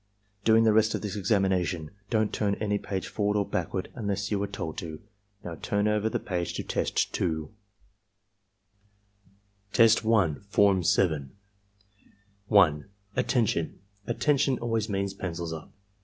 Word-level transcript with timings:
"During 0.43 0.63
the 0.63 0.73
rest 0.73 0.95
of 0.95 1.03
this 1.03 1.15
examination 1.15 1.91
don't 2.09 2.33
turn 2.33 2.55
any 2.55 2.79
page 2.79 3.07
forward 3.07 3.37
or 3.37 3.45
backward 3.47 3.91
unless 3.93 4.31
you 4.31 4.41
are 4.41 4.47
told 4.47 4.75
to. 4.79 4.99
Now 5.45 5.53
turn 5.61 5.87
over 5.87 6.09
the 6.09 6.17
page 6.17 6.55
to 6.55 6.63
Test 6.63 7.13
2." 7.13 7.51
Test 9.73 10.03
1, 10.03 10.39
Form 10.49 10.81
7 10.81 11.33
1. 12.47 12.89
"Attention! 13.15 13.79
'Attention' 14.07 14.57
always 14.57 14.89
means 14.89 15.13
'Pencils 15.13 15.53
up.' 15.53 15.71